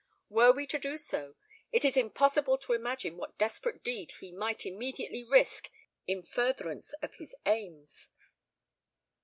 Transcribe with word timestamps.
Were 0.29 0.51
we 0.51 0.65
to 0.65 0.79
do 0.79 0.97
so, 0.97 1.35
it 1.71 1.85
is 1.85 1.95
impossible 1.95 2.57
to 2.57 2.73
imagine 2.73 3.17
what 3.17 3.37
desperate 3.37 3.83
deed 3.83 4.13
he 4.19 4.31
might 4.31 4.65
immediately 4.65 5.23
risk 5.23 5.69
in 6.07 6.23
furtherance 6.23 6.93
of 7.03 7.13
his 7.19 7.35
aims." 7.45 8.09